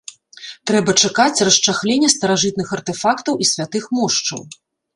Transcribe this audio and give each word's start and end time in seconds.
Трэба 0.71 0.95
чакаць 1.03 1.43
расчахлення 1.49 2.09
старажытных 2.15 2.73
артэфактаў 2.81 3.33
і 3.45 3.51
святых 3.53 3.83
мошчаў! 4.03 4.41